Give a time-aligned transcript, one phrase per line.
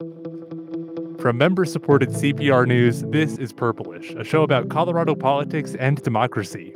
[0.00, 6.72] From member supported CPR News, this is Purplish, a show about Colorado politics and democracy.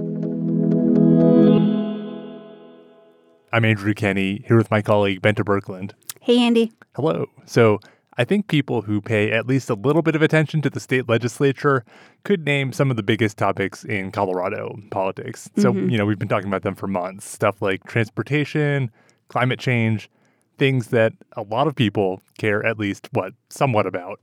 [3.50, 5.92] I'm Andrew Kenney, here with my colleague Bente Birkeland.
[6.21, 6.71] Hey, Andy.
[6.97, 7.25] Hello.
[7.47, 7.81] So,
[8.18, 11.09] I think people who pay at least a little bit of attention to the state
[11.09, 11.82] legislature
[12.25, 15.48] could name some of the biggest topics in Colorado politics.
[15.56, 15.91] So, Mhm.
[15.91, 18.91] you know, we've been talking about them for months stuff like transportation,
[19.29, 20.11] climate change,
[20.59, 24.20] things that a lot of people care at least, what, somewhat about.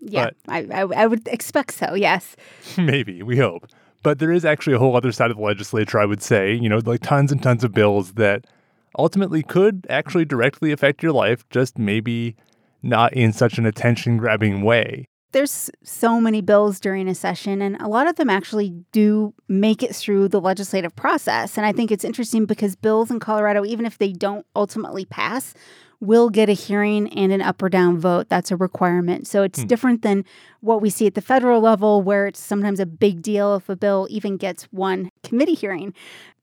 [0.00, 2.36] Yeah, I, I, I would expect so, yes.
[2.78, 3.66] Maybe, we hope.
[4.02, 6.68] But there is actually a whole other side of the legislature, I would say, you
[6.68, 8.46] know, like tons and tons of bills that
[8.98, 12.34] ultimately could actually directly affect your life, just maybe
[12.82, 15.06] not in such an attention grabbing way.
[15.32, 19.82] There's so many bills during a session, and a lot of them actually do make
[19.82, 21.56] it through the legislative process.
[21.56, 25.54] And I think it's interesting because bills in Colorado, even if they don't ultimately pass,
[26.00, 28.28] will get a hearing and an up or down vote.
[28.28, 29.26] That's a requirement.
[29.26, 29.66] So it's Hmm.
[29.66, 30.24] different than
[30.60, 33.76] what we see at the federal level, where it's sometimes a big deal if a
[33.76, 35.92] bill even gets one committee hearing.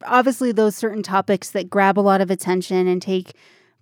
[0.06, 3.34] Obviously, those certain topics that grab a lot of attention and take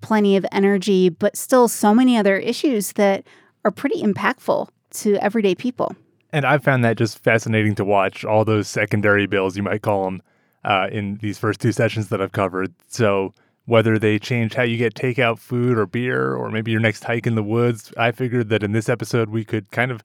[0.02, 3.26] plenty of energy, but still so many other issues that
[3.66, 4.70] are pretty impactful
[5.02, 5.96] to everyday people.
[6.32, 10.06] And I've found that just fascinating to watch all those secondary bills, you might call
[10.06, 10.22] them,
[10.64, 12.74] uh, in these first two sessions that I've covered.
[12.88, 13.34] So
[13.66, 17.28] whether they change how you get takeout food or beer, or maybe your next hike
[17.28, 20.04] in the woods, I figured that in this episode we could kind of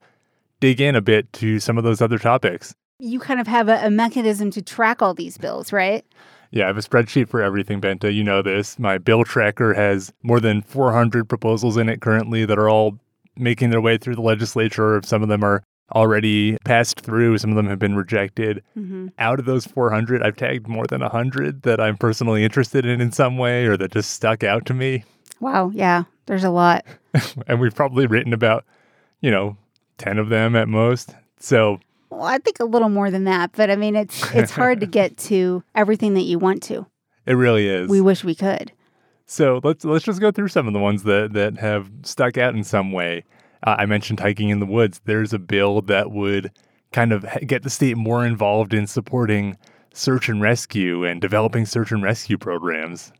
[0.59, 2.73] dig in a bit to some of those other topics.
[2.99, 6.05] You kind of have a, a mechanism to track all these bills, right?
[6.51, 8.13] Yeah, I have a spreadsheet for everything, Bente.
[8.13, 8.77] You know this.
[8.77, 12.99] My bill tracker has more than 400 proposals in it currently that are all
[13.37, 15.01] making their way through the legislature.
[15.03, 18.63] Some of them are already passed through, some of them have been rejected.
[18.77, 19.07] Mm-hmm.
[19.19, 23.11] Out of those 400, I've tagged more than 100 that I'm personally interested in in
[23.11, 25.03] some way or that just stuck out to me.
[25.39, 25.71] Wow.
[25.73, 26.03] Yeah.
[26.27, 26.85] There's a lot.
[27.47, 28.63] and we've probably written about,
[29.19, 29.57] you know,
[29.97, 31.13] 10 of them at most.
[31.39, 34.79] So Well, I think a little more than that, but I mean, it's it's hard
[34.81, 36.85] to get to everything that you want to.
[37.25, 37.89] it really is.
[37.89, 38.71] We wish we could.
[39.31, 42.53] So let's let's just go through some of the ones that that have stuck out
[42.53, 43.23] in some way.
[43.65, 44.99] Uh, I mentioned hiking in the woods.
[45.05, 46.51] There's a bill that would
[46.91, 49.57] kind of get the state more involved in supporting
[49.93, 53.13] search and rescue and developing search and rescue programs.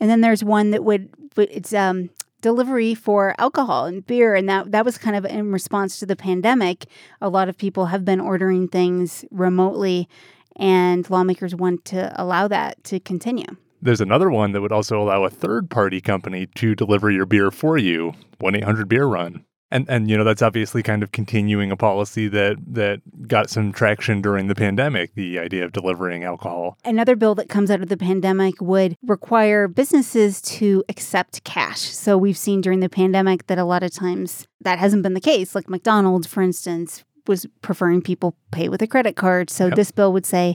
[0.00, 2.08] And then there's one that would it's um
[2.40, 6.16] delivery for alcohol and beer and that that was kind of in response to the
[6.16, 6.86] pandemic.
[7.20, 10.08] A lot of people have been ordering things remotely
[10.56, 13.54] and lawmakers want to allow that to continue.
[13.80, 17.50] There's another one that would also allow a third party company to deliver your beer
[17.50, 19.44] for you, 1-800 beer run.
[19.70, 23.70] And and you know that's obviously kind of continuing a policy that that got some
[23.70, 26.78] traction during the pandemic, the idea of delivering alcohol.
[26.86, 31.80] Another bill that comes out of the pandemic would require businesses to accept cash.
[31.80, 35.20] So we've seen during the pandemic that a lot of times that hasn't been the
[35.20, 35.54] case.
[35.54, 39.50] Like McDonald's, for instance, was preferring people pay with a credit card.
[39.50, 39.76] So Yep.
[39.76, 40.54] this bill would say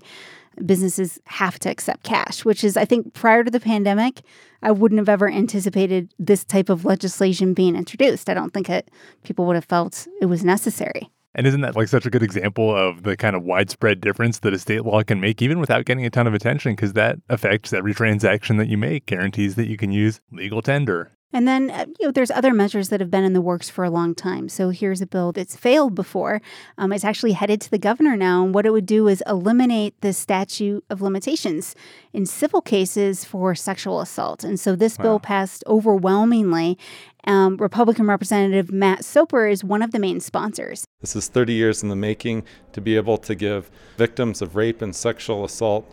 [0.66, 4.22] businesses have to accept cash, which is, I think, prior to the pandemic,
[4.62, 8.30] I wouldn't have ever anticipated this type of legislation being introduced.
[8.30, 8.90] I don't think it,
[9.24, 11.10] people would have felt it was necessary.
[11.36, 14.54] And isn't that like such a good example of the kind of widespread difference that
[14.54, 16.74] a state law can make, even without getting a ton of attention?
[16.74, 21.12] Because that affects every transaction that you make, guarantees that you can use legal tender.
[21.34, 23.84] And then, uh, you know, there's other measures that have been in the works for
[23.84, 24.48] a long time.
[24.48, 26.42] So here's a bill that's failed before.
[26.78, 28.44] Um, it's actually headed to the governor now.
[28.44, 31.76] And what it would do is eliminate the statute of limitations
[32.14, 34.44] in civil cases for sexual assault.
[34.44, 36.78] And so this bill passed overwhelmingly.
[37.26, 40.86] Um, Republican Representative Matt Soper is one of the main sponsors.
[41.02, 44.82] This is 30 years in the making to be able to give victims of rape
[44.82, 45.90] and sexual assault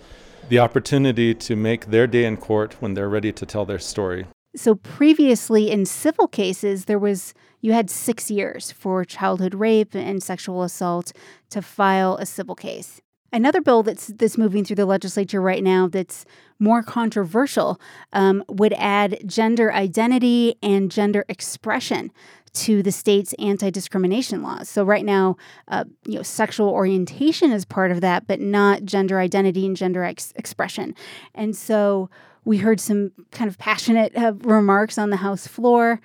[0.49, 4.27] the opportunity to make their day in court when they're ready to tell their story.
[4.57, 10.23] So previously in civil cases, there was you had six years for childhood rape and
[10.23, 11.13] sexual assault
[11.51, 13.01] to file a civil case.
[13.33, 16.25] Another bill that's that's moving through the legislature right now that's
[16.59, 17.81] more controversial
[18.13, 22.11] um, would add gender identity and gender expression
[22.53, 24.69] to the state's anti-discrimination laws.
[24.69, 25.37] So right now,
[25.69, 30.03] uh, you know, sexual orientation is part of that, but not gender identity and gender
[30.03, 30.97] ex- expression.
[31.33, 32.11] And so
[32.45, 36.01] we heard some kind of passionate uh, remarks on the House floor.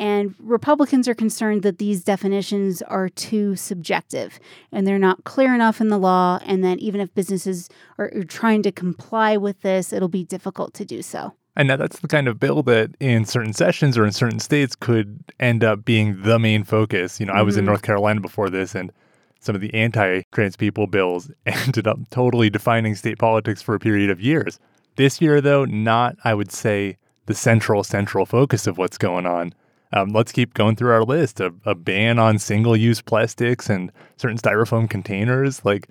[0.00, 4.38] And Republicans are concerned that these definitions are too subjective
[4.70, 7.68] and they're not clear enough in the law, and that even if businesses
[7.98, 11.32] are, are trying to comply with this, it'll be difficult to do so.
[11.56, 14.76] And now that's the kind of bill that in certain sessions or in certain states
[14.76, 17.18] could end up being the main focus.
[17.18, 17.68] You know, I was in Mhm.
[17.68, 18.92] North Carolina before this, and
[19.40, 23.80] some of the anti trans people bills ended up totally defining state politics for a
[23.80, 24.60] period of years.
[24.98, 26.96] This year, though, not, I would say,
[27.26, 29.54] the central, central focus of what's going on.
[29.92, 31.38] Um, let's keep going through our list.
[31.38, 35.64] A, a ban on single use plastics and certain styrofoam containers.
[35.64, 35.88] Like,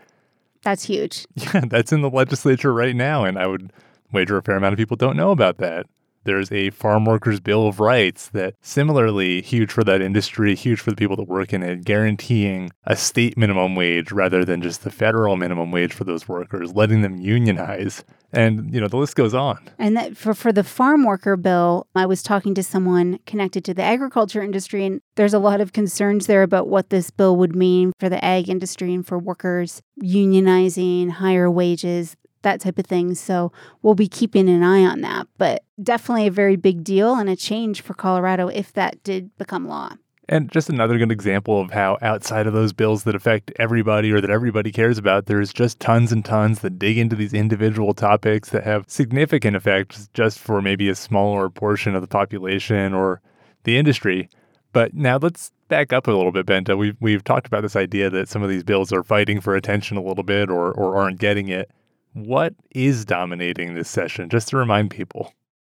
[0.61, 1.25] That's huge.
[1.35, 3.23] yeah, that's in the legislature right now.
[3.23, 3.71] And I would
[4.11, 5.85] wager a fair amount of people don't know about that.
[6.27, 10.89] There's a Farm Workers Bill of Rights that similarly huge for that industry, huge for
[10.89, 14.91] the people that work in it, guaranteeing a state minimum wage rather than just the
[14.91, 18.03] federal minimum wage for those workers, letting them unionize.
[18.33, 19.69] And, you know, the list goes on.
[19.79, 23.73] And that for, for the farm worker bill, I was talking to someone connected to
[23.73, 27.55] the agriculture industry, and there's a lot of concerns there about what this bill would
[27.55, 33.15] mean for the ag industry and for workers unionizing, higher wages, that type of thing.
[33.15, 33.51] So
[33.81, 35.27] we'll be keeping an eye on that.
[35.37, 39.67] But definitely a very big deal and a change for Colorado if that did become
[39.67, 39.93] law.
[40.29, 44.19] And just another good example of how outside of those bills that affect everybody or
[44.19, 48.49] that everybody cares about, there's just tons and tons that dig into these individual topics
[48.49, 53.21] that have significant effects just for maybe a smaller portion of the population or
[53.63, 54.29] the industry.
[54.73, 56.77] But now let's back up a little bit, Bente.
[56.77, 59.95] We've we've talked about this idea that some of these bills are fighting for attention
[59.95, 61.71] a little bit or or aren't getting it.
[62.13, 64.29] What is dominating this session?
[64.29, 65.33] Just to remind people.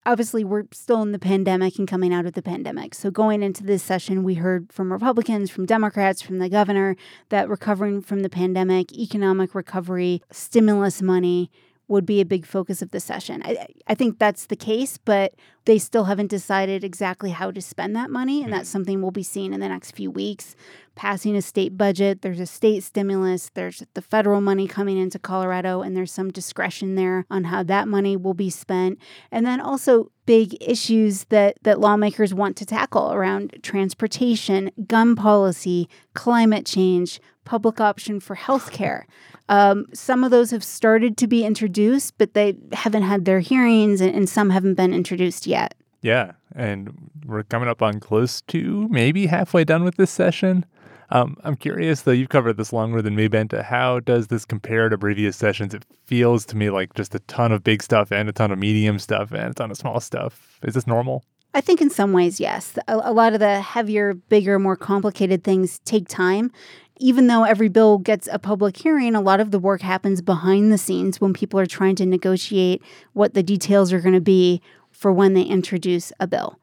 [0.06, 2.94] obviously we're still in the pandemic and coming out of the pandemic.
[2.94, 6.96] So going into this session, we heard from Republicans, from Democrats, from the governor
[7.28, 11.50] that recovering from the pandemic, economic recovery, stimulus money
[11.88, 13.42] would be a big focus of the session.
[13.44, 15.34] I, I think that's the case, but
[15.64, 18.42] they still haven't decided exactly how to spend that money.
[18.42, 18.58] And hmm.
[18.58, 20.54] that's something we'll be seeing in the next few weeks.
[20.98, 25.80] Passing a state budget, there's a state stimulus, there's the federal money coming into Colorado,
[25.80, 28.98] and there's some discretion there on how that money will be spent.
[29.30, 35.88] And then also big issues that, that lawmakers want to tackle around transportation, gun policy,
[36.14, 39.04] climate change, public option for healthcare.
[39.48, 44.00] Um, some of those have started to be introduced, but they haven't had their hearings,
[44.00, 45.76] and, and some haven't been introduced yet.
[46.02, 46.92] Yeah, and
[47.24, 50.66] we're coming up on close to maybe halfway done with this session.
[51.10, 53.62] Um, I'm curious, though, you've covered this longer than me, Bente.
[53.62, 55.72] How does this compare to previous sessions?
[55.72, 58.58] It feels to me like just a ton of big stuff and a ton of
[58.58, 60.58] medium stuff and a ton of small stuff.
[60.62, 61.24] Is this normal?
[61.54, 62.78] I think in some ways, yes.
[62.88, 66.52] A, a lot of the heavier, bigger, more complicated things take time.
[66.98, 70.70] Even though every bill gets a public hearing, a lot of the work happens behind
[70.70, 72.82] the scenes when people are trying to negotiate
[73.12, 76.58] what the details are going to be for when they introduce a bill.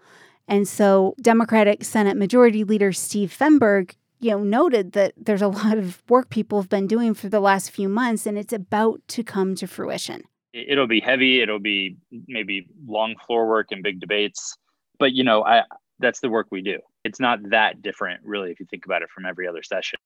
[0.47, 3.95] And so, Democratic Senate Majority Leader Steve Fenberg,
[4.25, 7.39] you know, noted that there's a lot of work people have been doing for the
[7.39, 10.23] last few months, and it's about to come to fruition.
[10.53, 11.41] It'll be heavy.
[11.41, 14.57] It'll be maybe long floor work and big debates,
[14.97, 15.63] but you know, I
[15.99, 16.79] that's the work we do.
[17.03, 19.99] It's not that different, really, if you think about it from every other session.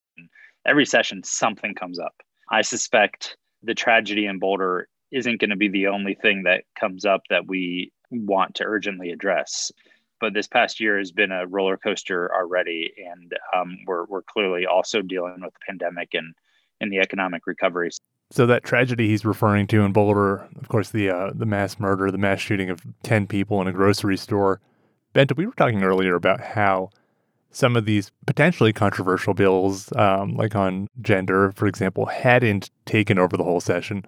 [0.66, 2.14] Every session, something comes up.
[2.52, 7.06] I suspect the tragedy in Boulder isn't going to be the only thing that comes
[7.06, 9.72] up that we want to urgently address.
[10.20, 14.66] But this past year has been a roller coaster already, and um, we're we're clearly
[14.66, 16.34] also dealing with the pandemic and
[16.82, 17.90] and the economic recovery.
[18.32, 22.12] So that tragedy he's referring to in Boulder, of course, the uh, the mass murder,
[22.12, 24.62] the mass shooting of ten people in a grocery store.
[25.16, 26.90] Bente, we were talking earlier about how
[27.52, 33.36] some of these potentially controversial bills, um, like on gender, for example, hadn't taken over
[33.36, 34.06] the whole session.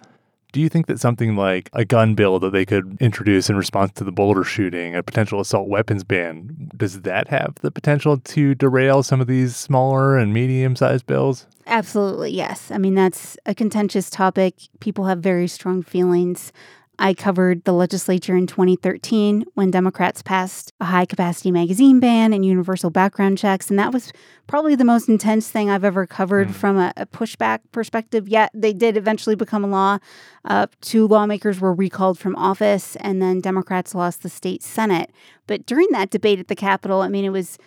[0.52, 3.92] Do you think that something like a gun bill that they could introduce in response
[3.92, 8.54] to the Boulder shooting, a potential assault weapons ban, does that have the potential to
[8.54, 11.46] derail some of these smaller and medium sized bills?
[11.66, 12.70] Absolutely, yes.
[12.70, 14.54] I mean, that's a contentious topic.
[14.80, 16.52] People have very strong feelings.
[16.98, 22.44] I covered the legislature in 2013 when Democrats passed a high capacity magazine ban and
[22.44, 23.70] universal background checks.
[23.70, 24.12] And that was
[24.46, 26.54] probably the most intense thing I've ever covered mm.
[26.54, 28.28] from a, a, pushback perspective.
[28.28, 29.98] Yet they did eventually become a law.
[30.44, 35.10] Uh, two lawmakers were recalled from office, and then Democrats lost the state Senate.
[35.46, 37.58] But during that debate at the Capitol, I mean, it was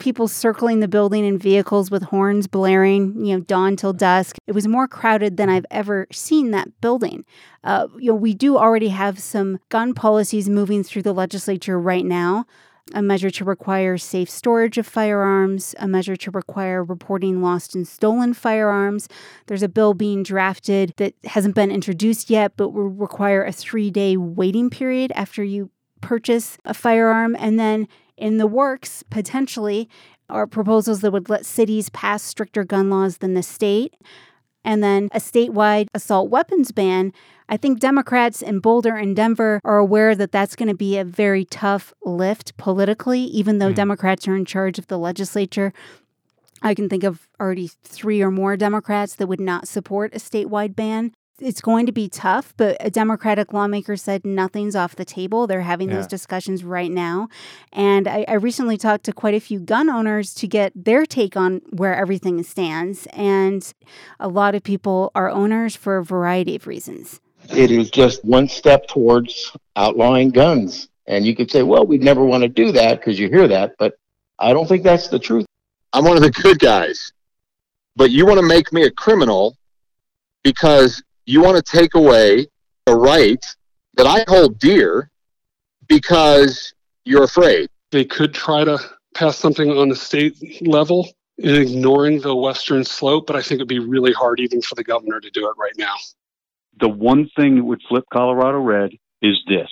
[0.00, 4.36] people circling the building in vehicles with horns blaring, you know, dawn till dusk.
[4.46, 7.24] It was more crowded than I've ever seen that building.
[7.62, 12.04] Uh, you know, we do already have some gun policies moving through the legislature right
[12.04, 12.46] now.
[12.92, 17.86] A measure to require safe storage of firearms, a measure to require reporting lost and
[17.86, 19.08] stolen firearms.
[19.46, 23.92] There's a bill being drafted that hasn't been introduced yet, but will require a three
[23.92, 27.36] day waiting period after you purchase a firearm.
[27.38, 27.86] And then
[28.20, 29.88] in the works, potentially,
[30.28, 33.94] are proposals that would let cities pass stricter gun laws than the state.
[34.62, 37.12] And then a statewide assault weapons ban.
[37.48, 41.04] I think Democrats in Boulder and Denver are aware that that's going to be a
[41.04, 43.74] very tough lift politically, even though mm.
[43.74, 45.72] Democrats are in charge of the legislature.
[46.62, 50.76] I can think of already three or more Democrats that would not support a statewide
[50.76, 51.12] ban.
[51.40, 55.46] It's going to be tough, but a Democratic lawmaker said nothing's off the table.
[55.46, 55.96] They're having Yeah.
[55.96, 57.28] those discussions right now.
[57.72, 61.36] And I, I recently talked to quite a few gun owners to get their take
[61.36, 63.06] on where everything stands.
[63.12, 63.72] And
[64.18, 67.20] a lot of people are owners for a variety of reasons.
[67.56, 70.88] it is just one step towards outlawing guns.
[71.06, 73.74] And you could say, well, we'd never want to do that because you hear that,
[73.78, 73.94] but
[74.38, 75.46] I don't think that's the truth.
[75.92, 77.12] I'm one of the good guys.
[77.96, 79.56] But you want to make me a criminal
[80.44, 82.46] because you want to take away
[82.86, 83.44] a right
[83.94, 85.10] that I hold dear
[85.88, 87.68] because you're afraid.
[87.92, 88.78] they could try to
[89.14, 91.08] pass something on the state level
[91.38, 94.84] in ignoring the western slope, but I think it'd be really hard even for the
[94.84, 95.94] governor to do it right now.
[96.78, 98.90] the one thing that would flip Colorado red
[99.22, 99.68] is this.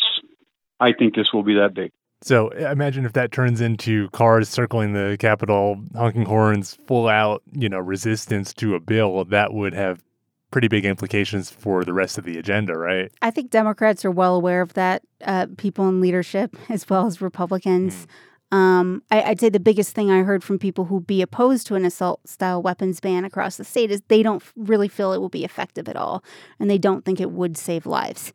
[0.81, 1.91] I think this will be that big.
[2.23, 7.69] So imagine if that turns into cars circling the Capitol, honking horns, full out, you
[7.69, 9.25] know, resistance to a bill.
[9.25, 10.03] That would have
[10.51, 13.13] pretty big implications for the rest of the agenda, right?
[13.21, 17.21] I think Democrats are well aware of that, uh, people in leadership as well as
[17.21, 18.07] Republicans.
[18.51, 21.75] Um, I, I'd say the biggest thing I heard from people who be opposed to
[21.75, 25.29] an assault style weapons ban across the state is they don't really feel it will
[25.29, 26.25] be effective at all,
[26.59, 28.33] and they don't think it would save lives.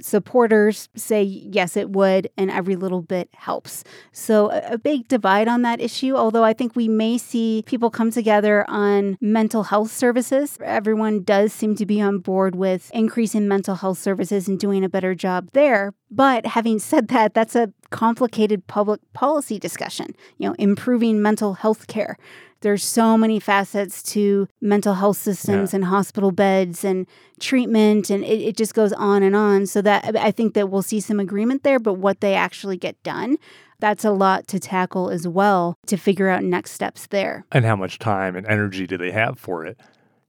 [0.00, 3.84] Supporters say yes, it would, and every little bit helps.
[4.12, 8.10] So, a, big divide on that issue, although I think we may see people come
[8.10, 10.58] together on mental health services.
[10.62, 14.88] Everyone does seem to be on board with increasing mental health services and doing a
[14.88, 15.94] better job there.
[16.10, 21.86] But having said that, that's a complicated public policy discussion, you know, improving mental health
[21.86, 22.18] care.
[22.64, 27.06] There's so many facets to mental health systems and hospital beds and
[27.38, 29.66] treatment, and it, it just goes on and on.
[29.66, 33.00] So that I think that we'll see some agreement there, but what they actually get
[33.02, 33.36] done,
[33.80, 37.44] that's a lot to tackle as well to figure out next steps there.
[37.52, 39.78] And how much time and energy do they have for it?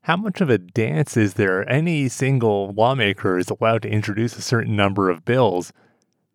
[0.02, 1.68] How much of a dance is there?
[1.70, 5.72] Any single lawmaker is allowed to introduce a certain number of bills.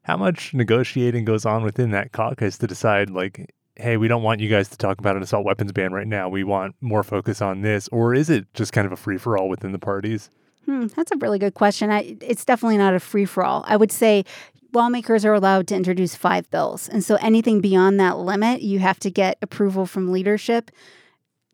[0.04, 4.40] How much negotiating goes on within that caucus to decide, like, hey, we don't want
[4.40, 6.28] you guys to talk about an assault weapons ban right now.
[6.28, 7.88] We want more focus on this.
[7.88, 10.30] Or is it just kind of a free for all within the parties?
[10.66, 11.90] Hmm, that's a really good question.
[11.90, 13.64] I, it's definitely not a free for all.
[13.66, 14.24] I would say
[14.72, 16.88] lawmakers are allowed to introduce five bills.
[16.88, 20.70] And so anything beyond that limit, you have to get approval from leadership.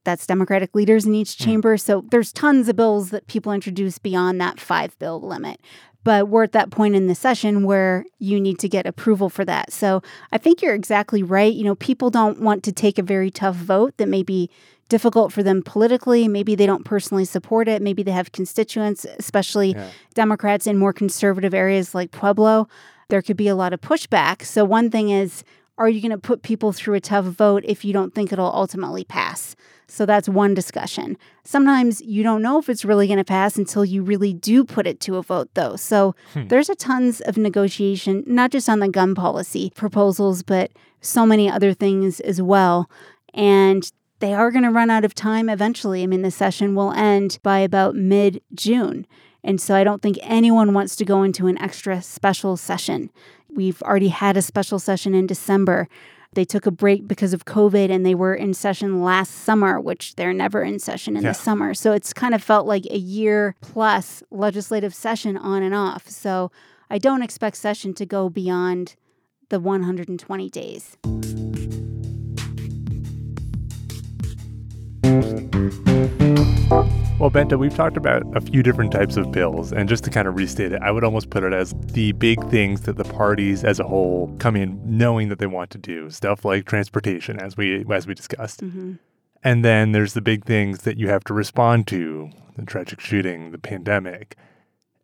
[0.04, 1.76] That's Democratic leaders in each chamber.
[1.76, 5.60] So there's tons of bills that people introduce beyond that five bill limit.
[6.06, 9.44] But we're at that point in the session where you need to get approval for
[9.44, 9.72] that.
[9.72, 11.52] So I think you're exactly right.
[11.52, 14.48] You know, people don't want to take a very tough vote that may be
[14.88, 16.28] difficult for them politically.
[16.28, 17.82] Maybe they don't personally support it.
[17.82, 19.88] Maybe they have constituents, especially Yeah.
[20.14, 22.68] Democrats in more conservative areas like Pueblo.
[23.08, 24.44] There could be a lot of pushback.
[24.44, 25.42] So, one thing is,
[25.78, 28.54] are you going to put people through a tough vote if you don't think it'll
[28.54, 29.56] ultimately pass?
[29.88, 31.16] So, that's one discussion.
[31.44, 34.86] Sometimes you don't know if it's really going to pass until you really do put
[34.86, 35.76] it to a vote, though.
[35.76, 36.48] So, hmm.
[36.48, 41.48] there's a tons of negotiation, not just on the gun policy proposals, but so many
[41.48, 42.90] other things as well.
[43.32, 46.02] And they are going to run out of time eventually.
[46.02, 49.06] I mean, the session will end by about mid June.
[49.44, 53.10] And so I don't think anyone wants to go into an extra special session.
[53.56, 55.88] We've already had a special session in December.
[56.34, 60.14] They took a break because of COVID and they were in session last summer, which
[60.16, 61.30] they're never in session in Yeah.
[61.30, 61.72] the summer.
[61.72, 66.08] So it's kind of felt like a year plus legislative session on and off.
[66.10, 66.50] So
[66.90, 68.94] I don't expect session to go beyond
[69.48, 70.96] the 120 days.
[77.18, 80.28] Well, Bente, we've talked about a few different types of bills, and just to kind
[80.28, 83.64] of restate it, I would almost put it as the big things that the parties
[83.64, 87.56] as a whole come in knowing that they want to do, stuff like transportation, as
[87.56, 88.60] we as we discussed,
[89.42, 93.50] and then there's the big things that you have to respond to: the tragic shooting,
[93.50, 94.36] the pandemic,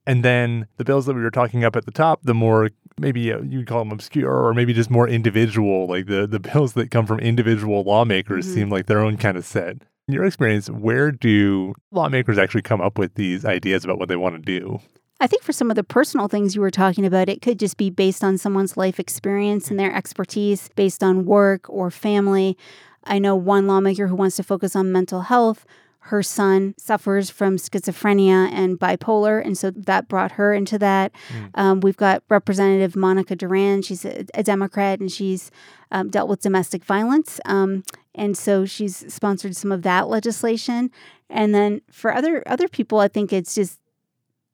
[0.06, 3.32] and then the bills that we were talking up at the top, the more maybe
[3.32, 6.90] uh, you'd call them obscure, or maybe just more individual, like the the bills that
[6.90, 9.78] come from individual lawmakers seem like their own kind of set.
[10.08, 14.16] In your experience, where do lawmakers actually come up with these ideas about what they
[14.16, 14.80] want to do?
[15.20, 17.76] I think for some of the personal things you were talking about, it could just
[17.76, 22.58] be based on someone's life experience and their expertise, based on work or family.
[23.04, 25.64] I know one lawmaker who wants to focus on mental health.
[26.06, 31.12] Her son suffers from schizophrenia and bipolar, and so that brought her into that.
[31.54, 33.82] Um, we've got Representative Monica Duran.
[33.82, 35.50] She's a, a Democrat, and she's
[35.92, 37.40] um, dealt with domestic violence.
[37.44, 40.90] Um, and so she's sponsored some of that legislation.
[41.30, 43.78] And then for other other people, I think it's just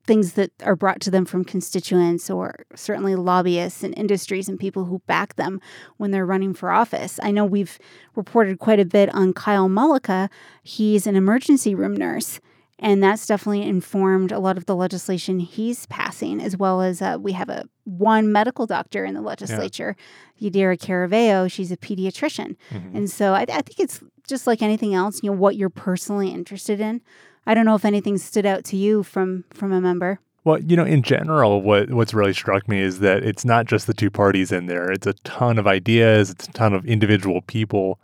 [0.09, 4.85] things that are brought to them from constituents or certainly lobbyists and industries and people
[4.85, 5.61] who back them
[5.97, 7.19] when they're running for office.
[7.21, 7.77] I know we've
[8.15, 10.27] reported quite a bit on Kyle Mullica.
[10.63, 12.39] He's an emergency room nurse.
[12.79, 17.17] And that's definitely informed a lot of the legislation he's passing, as well as uh,
[17.19, 19.95] we have a one medical doctor in the legislature,
[20.37, 20.49] yeah.
[20.49, 21.51] Yadira Caraveo.
[21.51, 22.95] She's a pediatrician, mm-hmm.
[22.95, 25.21] and so I, I think it's just like anything else.
[25.21, 27.01] You know what you're personally interested in.
[27.49, 30.19] I don't know if anything stood out to you from from a member.
[30.43, 33.87] Well, you know, in general, what what's really struck me is that it's not just
[33.87, 34.91] the two parties in there.
[34.91, 36.29] It's a ton of ideas.
[36.29, 37.99] It's a ton of individual people,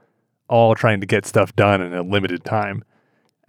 [0.50, 2.84] all trying to get stuff done in a limited time.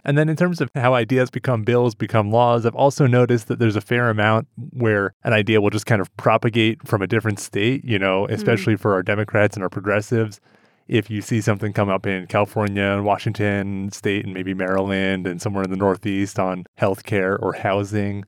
[0.05, 3.57] And then in terms of how ideas become bills, become laws, I've also noticed that
[3.57, 7.39] there's a fair amount where an idea will just kind of propagate from a different
[7.39, 8.33] state, you know, hmm.
[8.33, 8.79] especially mm.
[8.79, 10.39] for our Democrats and our progressives.
[10.87, 15.41] If you see something come up in California and Washington state and maybe Maryland and
[15.41, 18.23] somewhere in the Northeast on healthcare or housing,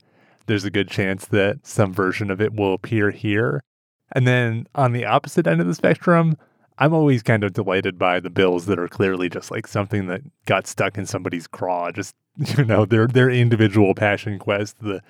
[0.47, 3.63] there's a good chance that some version of it will appear here.
[4.11, 6.35] And then on the opposite end of the spectrum,
[6.79, 10.21] I'm always kind of delighted by the bills that are clearly just like something that
[10.45, 11.91] got stuck in somebody's craw.
[11.91, 12.15] Just
[12.57, 14.79] you know, their their individual passion quest.
[14.79, 15.01] The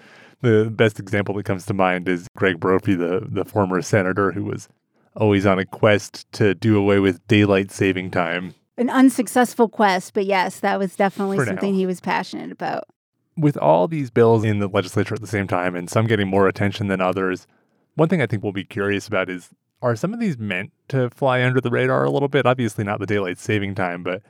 [0.42, 4.46] the best example that comes to mind is Greg Brophy, the the former senator who
[4.46, 4.68] was
[5.16, 8.54] always on a quest to do away with daylight saving time.
[8.78, 11.78] An unsuccessful quest, but yes, that was definitely For something now.
[11.78, 12.86] he was passionate about
[13.40, 16.48] with all these bills in the legislature at the same time and some getting more
[16.48, 17.48] attention than others,
[17.96, 19.50] one thing I think we'll be curious about is
[19.82, 22.46] are some of these meant to fly under the radar a little bit?
[22.46, 24.22] Obviously, not the daylight saving time, but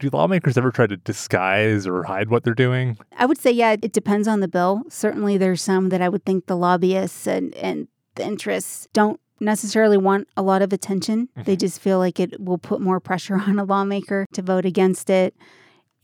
[0.00, 2.98] do lawmakers ever try to disguise or hide what they're doing?
[3.16, 4.82] I would say, yeah, it depends on the bill.
[4.88, 9.96] Certainly, there's some that I would think the lobbyists and, and the interests don't necessarily
[9.96, 11.28] want a lot of attention.
[11.28, 11.42] Mm-hmm.
[11.42, 15.10] They just feel like it will put more pressure on a lawmaker to vote against
[15.10, 15.34] it.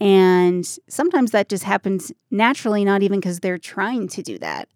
[0.01, 4.69] And sometimes that just happens naturally, not even because they're trying to do that.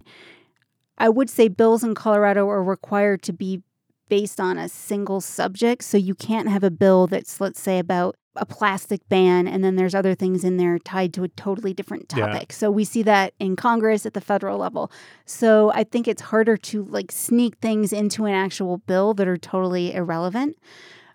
[0.97, 3.63] I would say bills in Colorado are required to be
[4.09, 5.85] based on a single subject.
[5.85, 9.77] So you can't have a bill that's, let's say, about a plastic ban, and then
[9.77, 12.47] there's other things in there tied to a totally different topic.
[12.51, 12.55] Yeah.
[12.55, 14.91] So we see that in Congress at the federal level.
[15.25, 19.37] So I think it's harder to like sneak things into an actual bill that are
[19.37, 20.57] totally irrelevant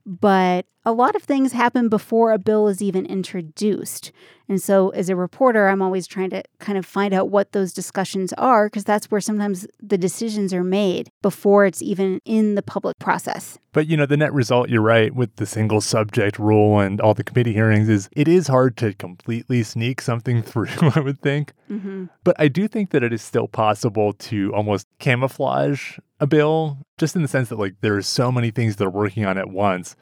[0.06, 4.12] but a lot of things happen before a bill is even introduced.
[4.50, 7.72] And so, as a reporter, I'm always trying to kind of find out what those
[7.72, 12.62] discussions are because that's where sometimes the decisions are made before it's even in the
[12.62, 13.58] public process.
[13.72, 17.14] But, you know, the net result, you're right, with the single subject rule and all
[17.14, 21.54] the committee hearings is it is hard to completely sneak something through, I would think.
[21.72, 22.06] Mm-hmm.
[22.26, 27.16] But I do think that it is still possible to almost camouflage a bill, just
[27.16, 29.96] in the sense that like there's so many things that are working on at once.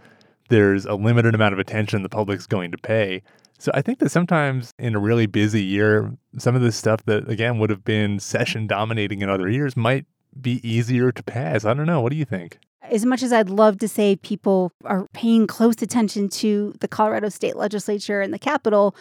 [0.51, 3.23] There's a limited amount of attention the public's going to pay.
[3.57, 7.29] So I think that sometimes in a really busy year, some of this stuff that
[7.29, 10.05] again would have been session dominating in other years might
[10.41, 11.63] be easier to pass.
[11.63, 12.01] I don't know.
[12.01, 12.59] What do you think?
[12.81, 17.29] As much as I'd love to say people are paying close attention to the Colorado
[17.29, 18.93] State Legislature and the Capitol,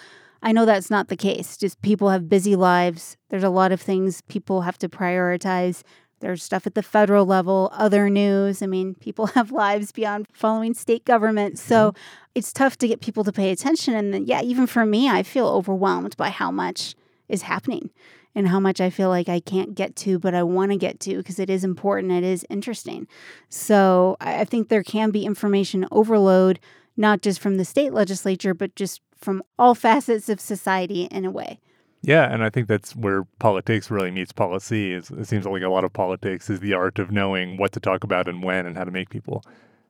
[0.42, 1.56] I know that's not the case.
[1.56, 3.16] Just people have busy lives.
[3.28, 5.82] There's a lot of things people have to prioritize.
[6.20, 8.62] There's stuff at the federal level, other news.
[8.62, 11.58] I mean, people have lives beyond following state government.
[11.58, 12.00] So mm-hmm.
[12.34, 13.94] it's tough to get people to pay attention.
[13.94, 16.94] And then, yeah, even for me, I feel overwhelmed by how much
[17.28, 17.90] is happening
[18.34, 21.00] and how much I feel like I can't get to, but I want to get
[21.00, 22.12] to because it is important.
[22.12, 23.08] It is interesting.
[23.48, 26.60] So I think there can be information overload,
[26.96, 31.30] not just from the state legislature, but just from all facets of society in a
[31.30, 31.60] way.
[32.02, 34.92] Yeah, and I think that's where politics really meets policy.
[34.92, 37.80] Is it seems like a lot of politics is the art of knowing what to
[37.80, 39.44] talk about and when and how to make people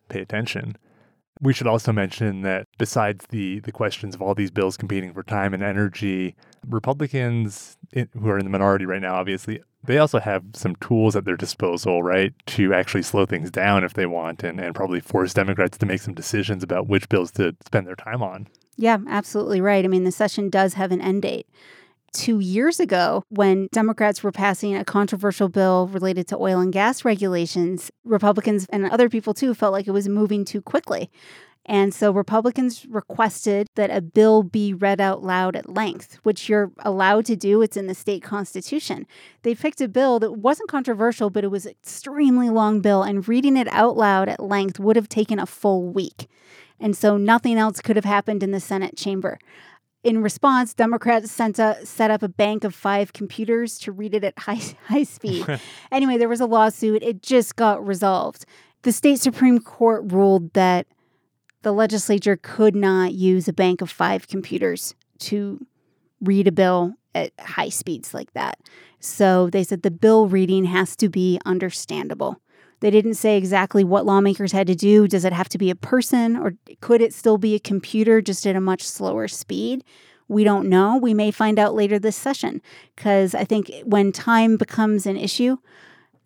[0.08, 0.76] pay attention.
[1.40, 5.22] We should also mention that besides the the questions of all these bills competing for
[5.22, 6.34] time and energy,
[6.66, 11.24] Republicans who are in the minority right now, obviously, they also have some tools at
[11.24, 15.32] their disposal, right, to actually slow things down if they want, and, and probably force
[15.32, 18.48] Democrats to make some decisions about which bills to spend their time on.
[18.76, 19.84] Yeah, absolutely right.
[19.84, 21.46] I mean, the session does have an end date
[22.12, 27.04] two years ago when Democrats were passing a controversial bill related to oil and gas
[27.04, 27.90] regulations.
[28.04, 31.10] Republicans and other people too felt like it was moving too quickly.
[31.66, 36.72] And so Republicans requested that a bill be read out loud at length, which you're
[36.80, 37.60] allowed to do.
[37.62, 39.06] It's in the state constitution.
[39.42, 43.28] They picked a bill that wasn't controversial, but it was an extremely long bill, and
[43.28, 46.28] reading it out loud at length would have taken a full week.
[46.80, 49.38] And so nothing else could have happened in the Senate chamber.
[50.02, 54.24] In response, Democrats sent a, set up a bank of five computers to read it
[54.24, 55.46] at high, high speed.
[55.92, 57.02] anyway, there was a lawsuit.
[57.02, 58.46] It just got resolved.
[58.82, 60.86] The state Supreme Court ruled that
[61.62, 65.66] the legislature could not use a bank of five computers to
[66.22, 68.58] read a bill at high speeds like that.
[69.00, 72.40] So they said the bill reading has to be understandable.
[72.80, 75.06] They didn't say exactly what lawmakers had to do.
[75.06, 78.46] Does it have to be a person or could it still be a computer just
[78.46, 79.84] at a much slower speed?
[80.28, 80.96] We don't know.
[80.96, 82.62] We may find out later this session
[82.96, 85.56] because I think when time becomes an issue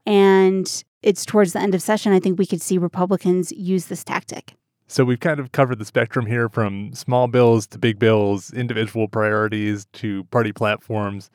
[0.07, 4.05] and it's towards the end of session, I think we could see Republicans use this
[4.05, 4.55] tactic.
[4.87, 9.09] So we've kind of covered the spectrum here from small bills to big bills, individual
[9.09, 11.31] priorities to party platforms.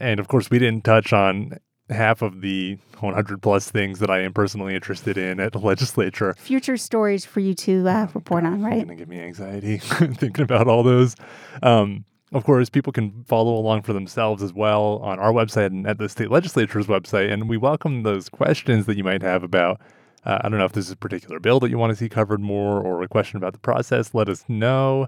[0.00, 1.58] And of course, we didn't touch on
[1.90, 6.34] half of the 100 plus things that I am personally interested in at the legislature.
[6.38, 8.84] Future stories for you to uh, report on, right?
[8.84, 11.14] Going to give me anxiety thinking about all those.
[11.62, 15.86] Um, of course, people can follow along for themselves as well on our website and
[15.86, 17.32] at the state legislature's website.
[17.32, 19.80] And we welcome those questions that you might have about.
[20.24, 22.40] Uh, I don't know if there's a particular bill that you want to see covered
[22.40, 24.12] more or a question about the process.
[24.12, 25.06] Let us know.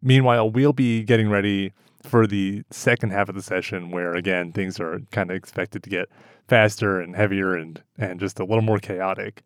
[0.00, 1.72] Meanwhile, we'll be getting ready
[2.06, 5.90] for the second half of the session where again things are kind of expected to
[5.90, 6.08] get
[6.48, 9.42] faster and heavier and and just a little more chaotic.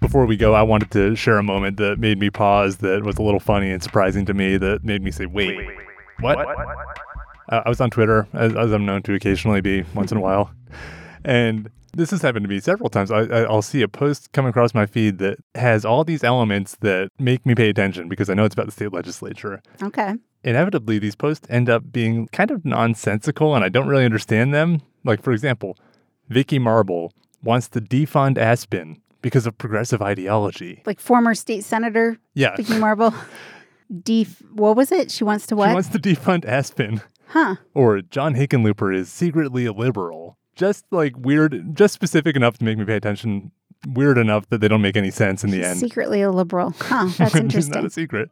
[0.00, 3.18] Before we go, I wanted to share a moment that made me pause that was
[3.18, 5.58] a little funny and surprising to me that made me say, wait,
[6.20, 6.38] what?
[6.38, 10.20] Uh, I was on Twitter, as, as I'm known to occasionally be once in a
[10.20, 10.50] while.
[11.24, 13.10] And this has happened to me several times.
[13.10, 17.10] I, will see a post come across my feed that has all these elements that
[17.18, 19.62] make me pay attention because I know it's about the state legislature.
[19.82, 20.14] Okay.
[20.44, 24.82] Inevitably, these posts end up being kind of nonsensical and I don't really understand them.
[25.04, 25.76] Like, for example,
[26.28, 30.82] Vicki Marble wants to defund Aspen because of progressive ideology.
[30.86, 32.54] Like former state senator yeah.
[32.56, 33.14] Vicki Marble.
[34.02, 35.10] Def- what was it?
[35.10, 35.68] She wants to what?
[35.68, 37.00] She wants to defund Aspen.
[37.28, 37.56] Huh.
[37.74, 42.78] Or John Hickenlooper is secretly a liberal just like weird, just specific enough to make
[42.78, 43.52] me pay attention.
[43.86, 45.78] Weird enough that they don't make any sense in the end.
[45.78, 46.74] Secretly a liberal.
[46.80, 47.74] Huh, that's interesting.
[47.74, 48.30] not a secret.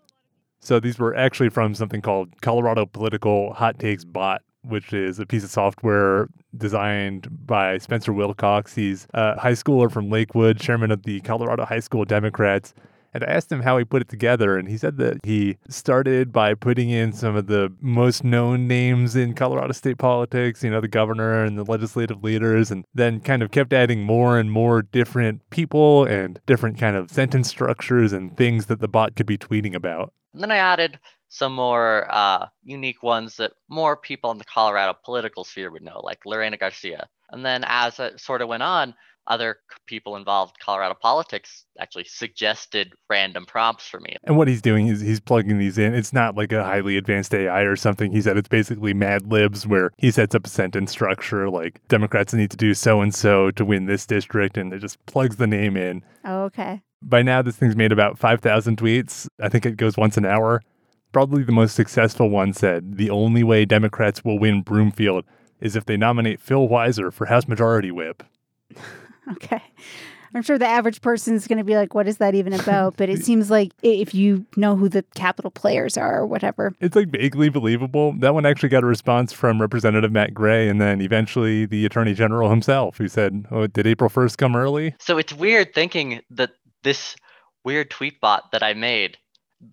[0.60, 5.26] So these were actually from something called Colorado Political Hot Takes Bot, which is a
[5.26, 8.74] piece of software designed by Spencer Wilcox.
[8.74, 12.72] He's a high schooler from Lakewood, chairman of the Colorado High School Democrats.
[13.14, 16.32] And I asked him how he put it together, and he said that he started
[16.32, 20.80] by putting in some of the most known names in Colorado state politics, you know,
[20.80, 24.82] the governor and the legislative leaders, and then kind of kept adding more and more
[24.82, 29.38] different people and different kind of sentence structures and things that the bot could be
[29.38, 30.12] tweeting about.
[30.32, 30.98] And then I added
[31.28, 36.00] some more uh, unique ones that more people in the Colorado political sphere would know,
[36.02, 37.08] like Lorena Garcia.
[37.30, 38.94] And then as it sort of went on,
[39.26, 39.56] other
[39.86, 44.16] people involved Colorado politics actually suggested random prompts for me.
[44.24, 45.94] And what he's doing is he's plugging these in.
[45.94, 48.12] It's not like a highly advanced AI or something.
[48.12, 52.34] He said it's basically Mad Libs where he sets up a sentence structure like Democrats
[52.34, 55.46] need to do so and so to win this district and it just plugs the
[55.46, 56.02] name in.
[56.24, 56.82] Oh, okay.
[57.02, 59.28] By now this thing's made about 5,000 tweets.
[59.40, 60.62] I think it goes once an hour.
[61.12, 65.24] Probably the most successful one said, "The only way Democrats will win Broomfield
[65.60, 68.24] is if they nominate Phil Weiser for House Majority Whip."
[69.32, 69.62] Okay.
[70.34, 72.96] I'm sure the average person is going to be like, what is that even about?
[72.96, 76.74] But it seems like if you know who the capital players are or whatever.
[76.80, 78.12] It's like vaguely believable.
[78.18, 82.14] That one actually got a response from Representative Matt Gray and then eventually the Attorney
[82.14, 84.96] General himself, who said, Oh, did April 1st come early?
[84.98, 86.50] So it's weird thinking that
[86.82, 87.14] this
[87.64, 89.16] weird tweet bot that I made,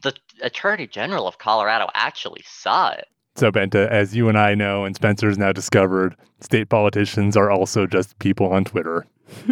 [0.04, 3.08] the Attorney General of Colorado actually saw it.
[3.36, 7.88] So, Bente, as you and I know, and Spencer's now discovered, state politicians are also
[7.88, 9.06] just people on Twitter.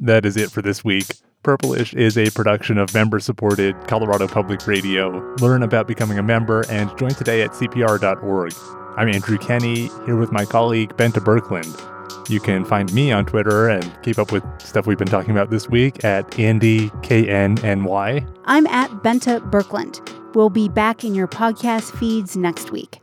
[0.00, 1.06] that is it for this week.
[1.42, 5.34] Purplish is a production of member supported Colorado Public Radio.
[5.40, 8.52] Learn about becoming a member and join today at CPR.org.
[8.96, 11.88] I'm Andrew Kenney, here with my colleague Bente Birkeland.
[12.30, 15.50] You can find me on Twitter and keep up with stuff we've been talking about
[15.50, 18.28] this week at AndyKNNY.
[18.44, 20.21] I'm at Bente Birkeland.
[20.34, 23.00] We'll be back in your podcast feeds next week.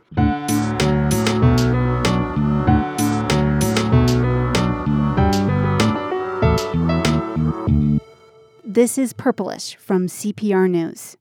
[8.64, 11.16] This is Purplish from CPR News.